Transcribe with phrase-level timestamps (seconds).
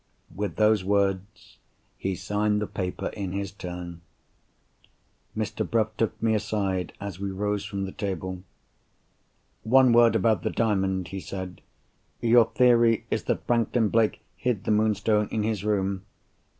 [0.33, 1.59] With those words
[1.95, 4.01] he signed the paper in his turn.
[5.37, 5.63] Mr.
[5.63, 8.41] Bruff took me aside, as we rose from the table.
[9.61, 11.61] "One word about the Diamond," he said.
[12.19, 16.01] "Your theory is that Franklin Blake hid the Moonstone in his room.